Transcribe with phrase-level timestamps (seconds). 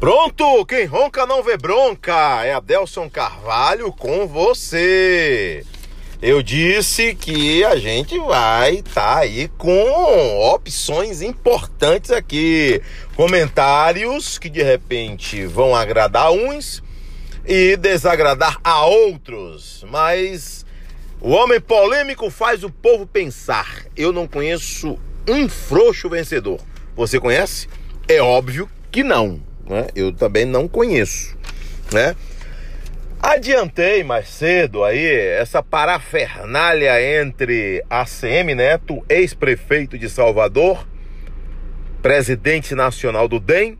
[0.00, 2.44] Pronto, quem ronca não vê bronca.
[2.44, 5.66] É Adelson Carvalho com você.
[6.22, 12.80] Eu disse que a gente vai estar tá aí com opções importantes aqui.
[13.16, 16.80] Comentários que de repente vão agradar uns
[17.44, 19.84] e desagradar a outros.
[19.90, 20.64] Mas
[21.20, 23.84] o homem polêmico faz o povo pensar.
[23.96, 24.96] Eu não conheço
[25.28, 26.60] um frouxo vencedor.
[26.94, 27.66] Você conhece?
[28.06, 29.86] É óbvio que não né?
[29.94, 31.36] Eu também não conheço,
[31.92, 32.16] né?
[33.20, 40.86] Adiantei mais cedo aí essa parafernália entre ACM Neto, ex-prefeito de Salvador,
[42.00, 43.76] presidente nacional do DEM,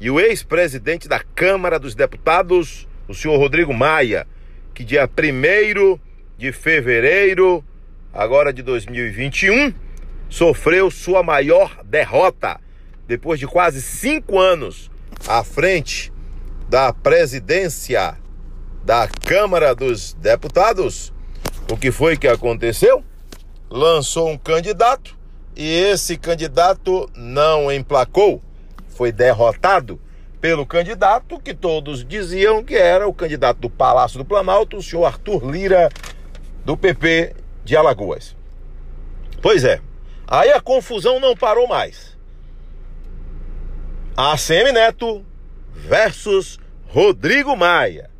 [0.00, 4.26] e o ex-presidente da Câmara dos Deputados, o senhor Rodrigo Maia,
[4.74, 5.98] que dia 1
[6.36, 7.64] de fevereiro,
[8.12, 9.72] agora de 2021,
[10.28, 12.60] sofreu sua maior derrota
[13.06, 14.91] depois de quase cinco anos
[15.26, 16.12] à frente
[16.68, 18.16] da presidência
[18.84, 21.12] da Câmara dos Deputados,
[21.70, 23.04] o que foi que aconteceu?
[23.70, 25.16] Lançou um candidato
[25.56, 28.42] e esse candidato não emplacou,
[28.88, 30.00] foi derrotado
[30.40, 35.04] pelo candidato que todos diziam que era o candidato do Palácio do Planalto, o senhor
[35.04, 35.88] Arthur Lira,
[36.64, 38.36] do PP de Alagoas.
[39.40, 39.80] Pois é,
[40.26, 42.11] aí a confusão não parou mais.
[44.14, 45.24] ACM Neto
[45.74, 48.10] versus Rodrigo Maia.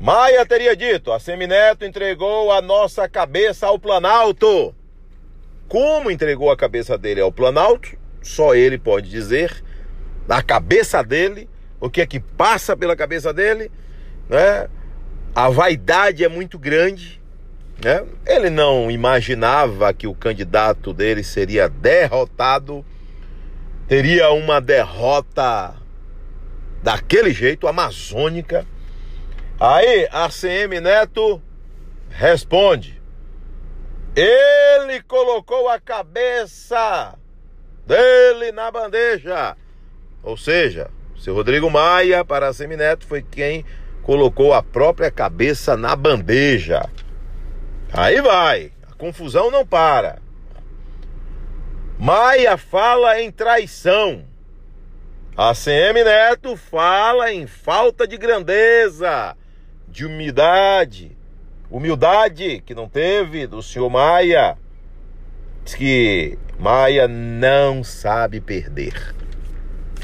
[0.00, 4.74] Maia teria dito: ACM Neto entregou a nossa cabeça ao Planalto.
[5.68, 7.96] Como entregou a cabeça dele ao Planalto?
[8.20, 9.62] Só ele pode dizer.
[10.26, 13.70] Na cabeça dele, o que é que passa pela cabeça dele,
[14.28, 14.68] né?
[15.32, 17.22] A vaidade é muito grande,
[17.80, 18.04] né?
[18.26, 22.84] Ele não imaginava que o candidato dele seria derrotado
[23.86, 25.74] teria uma derrota
[26.82, 28.66] daquele jeito, amazônica.
[29.58, 31.42] Aí, ACM Neto
[32.10, 33.00] responde:
[34.14, 37.18] ele colocou a cabeça
[37.86, 39.56] dele na bandeja.
[40.22, 43.64] Ou seja, seu Rodrigo Maia, para ACM Neto, foi quem
[44.02, 46.88] colocou a própria cabeça na bandeja.
[47.92, 50.20] Aí vai, a confusão não para.
[51.98, 54.24] Maia fala em traição.
[55.36, 59.36] ACM Neto fala em falta de grandeza,
[59.88, 61.16] de humildade.
[61.70, 64.56] Humildade que não teve do senhor Maia.
[65.64, 69.14] Diz que Maia não sabe perder.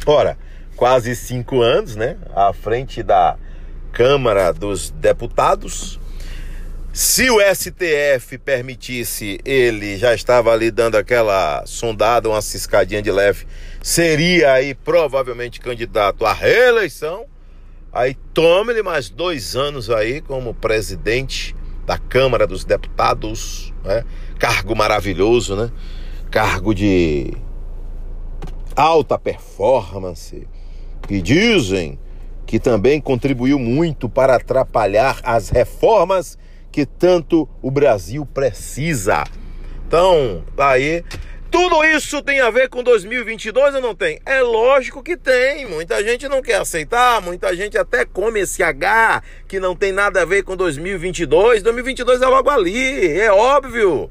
[0.07, 0.39] Ora,
[0.75, 2.17] quase cinco anos, né?
[2.35, 3.37] À frente da
[3.93, 6.00] Câmara dos Deputados,
[6.93, 13.47] se o STF permitisse, ele já estava ali dando aquela sondada, uma ciscadinha de leve,
[13.81, 17.27] seria aí provavelmente candidato à reeleição.
[17.93, 21.55] Aí tome-lhe mais dois anos aí como presidente
[21.87, 24.05] da Câmara dos Deputados, né?
[24.39, 25.71] Cargo maravilhoso, né?
[26.29, 27.33] Cargo de
[28.75, 30.47] alta performance.
[31.09, 31.99] E dizem
[32.47, 36.37] que também contribuiu muito para atrapalhar as reformas
[36.71, 39.25] que tanto o Brasil precisa.
[39.87, 41.05] Então, aí,
[41.51, 44.21] tudo isso tem a ver com 2022 ou não tem?
[44.25, 45.67] É lógico que tem.
[45.67, 50.23] Muita gente não quer aceitar, muita gente até come esse H que não tem nada
[50.23, 51.63] a ver com 2022.
[51.65, 54.11] 2022 é logo ali, é óbvio.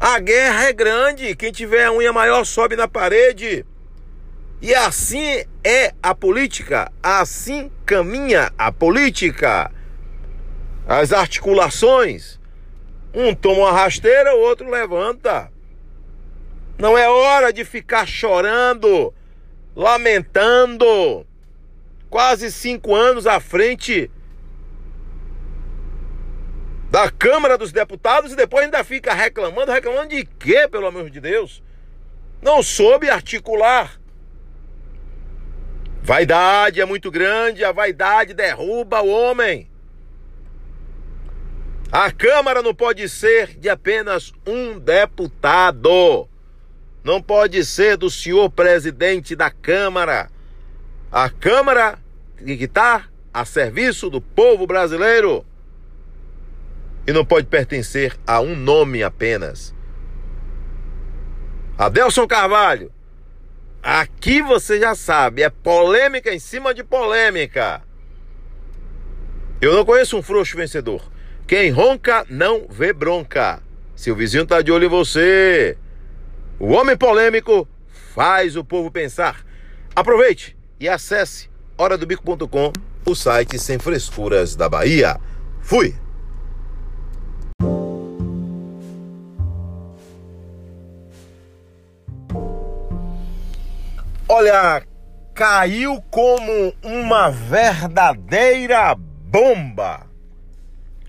[0.00, 3.64] A guerra é grande, quem tiver a unha maior sobe na parede.
[4.62, 9.70] E assim é a política, assim caminha a política
[10.86, 12.38] as articulações.
[13.12, 15.50] Um toma uma rasteira, o outro levanta.
[16.78, 19.14] Não é hora de ficar chorando,
[19.74, 21.26] lamentando.
[22.10, 24.10] Quase cinco anos à frente
[26.90, 29.72] da Câmara dos Deputados e depois ainda fica reclamando.
[29.72, 31.62] Reclamando de quê, pelo amor de Deus?
[32.42, 34.00] Não soube articular.
[36.02, 39.70] Vaidade é muito grande, a vaidade derruba o homem.
[41.96, 46.28] A Câmara não pode ser de apenas um deputado.
[47.04, 50.28] Não pode ser do senhor presidente da Câmara.
[51.12, 51.96] A Câmara
[52.36, 55.46] tem que estar a serviço do povo brasileiro.
[57.06, 59.72] E não pode pertencer a um nome apenas.
[61.78, 62.90] Adelson Carvalho,
[63.80, 67.82] aqui você já sabe, é polêmica em cima de polêmica.
[69.60, 71.13] Eu não conheço um frouxo vencedor.
[71.46, 73.62] Quem ronca não vê bronca.
[73.94, 75.76] Se o vizinho tá de olho em você.
[76.58, 77.68] O homem polêmico
[78.14, 79.44] faz o povo pensar.
[79.94, 82.72] Aproveite e acesse horadobico.com,
[83.04, 85.20] o site sem frescuras da Bahia.
[85.60, 85.94] Fui!
[94.26, 94.82] Olha,
[95.34, 100.13] caiu como uma verdadeira bomba.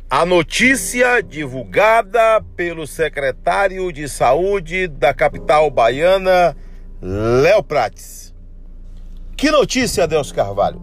[0.07, 6.56] A notícia divulgada pelo secretário de Saúde da capital baiana,
[7.02, 8.34] Léo Prates.
[9.36, 10.80] Que notícia, Deus Carvalho?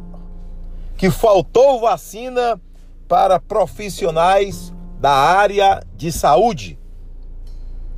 [0.96, 2.60] Que faltou vacina
[3.06, 6.76] para profissionais da área de saúde.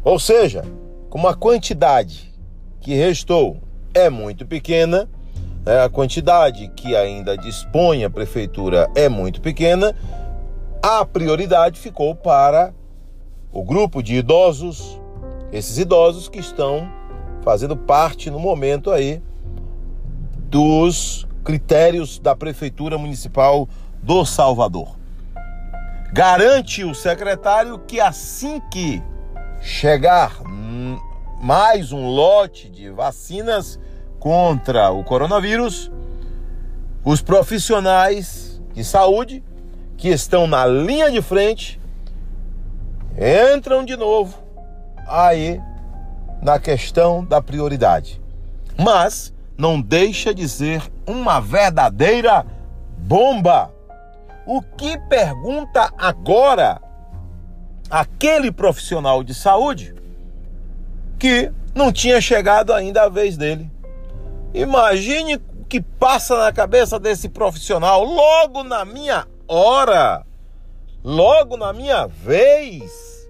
[0.04, 0.62] Ou seja,
[1.08, 2.34] com a quantidade
[2.80, 3.62] que restou
[3.94, 5.08] é muito pequena,
[5.64, 5.84] né?
[5.84, 9.96] a quantidade que ainda dispõe a prefeitura é muito pequena,
[10.86, 12.74] a prioridade ficou para
[13.50, 15.00] o grupo de idosos,
[15.50, 16.86] esses idosos que estão
[17.40, 19.22] fazendo parte no momento aí
[20.50, 23.66] dos critérios da prefeitura municipal
[24.02, 24.94] do Salvador.
[26.12, 29.02] Garante o secretário que assim que
[29.62, 30.42] chegar
[31.40, 33.80] mais um lote de vacinas
[34.18, 35.90] contra o coronavírus,
[37.02, 39.42] os profissionais de saúde
[39.96, 41.80] que estão na linha de frente
[43.54, 44.38] entram de novo
[45.06, 45.60] aí
[46.42, 48.20] na questão da prioridade.
[48.78, 52.44] Mas não deixa de ser uma verdadeira
[52.98, 53.72] bomba.
[54.46, 56.80] O que pergunta agora
[57.88, 59.94] aquele profissional de saúde
[61.18, 63.70] que não tinha chegado ainda a vez dele?
[64.52, 70.24] Imagine o que passa na cabeça desse profissional logo na minha hora,
[71.02, 73.28] logo na minha vez,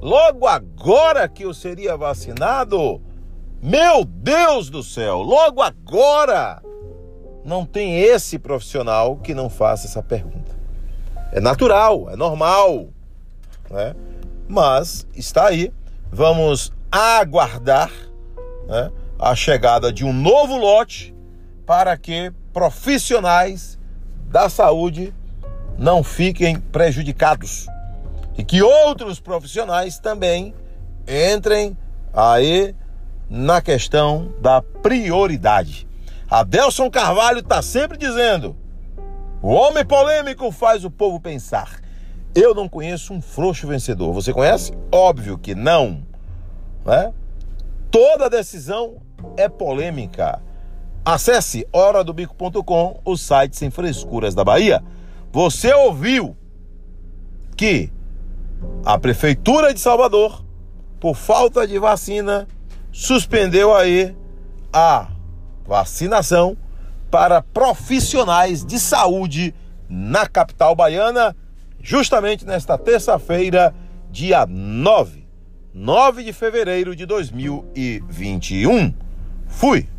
[0.00, 3.00] logo agora que eu seria vacinado.
[3.62, 6.62] Meu Deus do céu, logo agora!
[7.44, 10.52] Não tem esse profissional que não faça essa pergunta.
[11.32, 12.88] É natural, é normal,
[13.70, 13.94] né?
[14.48, 15.72] Mas está aí.
[16.10, 17.90] Vamos aguardar,
[18.66, 18.90] né?
[19.18, 21.14] a chegada de um novo lote
[21.66, 23.78] para que profissionais
[24.28, 25.14] da saúde
[25.78, 27.66] não fiquem prejudicados
[28.36, 30.54] e que outros profissionais também
[31.06, 31.76] entrem
[32.12, 32.74] aí
[33.28, 35.86] na questão da prioridade.
[36.30, 38.56] Adelson Carvalho está sempre dizendo:
[39.42, 41.80] o homem polêmico faz o povo pensar.
[42.34, 44.12] Eu não conheço um frouxo vencedor.
[44.12, 44.72] Você conhece?
[44.90, 46.02] Óbvio que não.
[46.84, 47.12] Né?
[47.90, 48.96] Toda decisão
[49.36, 50.42] é polêmica.
[51.04, 54.82] Acesse horadobico.com, o site sem frescuras da Bahia.
[55.34, 56.36] Você ouviu
[57.56, 57.90] que
[58.84, 60.44] a prefeitura de Salvador,
[61.00, 62.46] por falta de vacina,
[62.92, 64.14] suspendeu aí
[64.72, 65.08] a
[65.66, 66.56] vacinação
[67.10, 69.52] para profissionais de saúde
[69.88, 71.34] na capital baiana,
[71.80, 73.74] justamente nesta terça-feira,
[74.12, 75.26] dia 9,
[75.74, 78.94] 9 de fevereiro de 2021.
[79.48, 79.93] Fui!